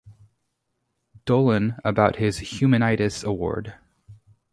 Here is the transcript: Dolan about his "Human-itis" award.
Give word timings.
Dolan 1.25 1.75
about 1.85 2.15
his 2.15 2.39
"Human-itis" 2.39 3.23
award. 3.23 3.75